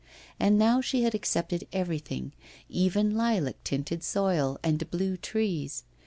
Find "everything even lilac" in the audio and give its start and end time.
1.71-3.63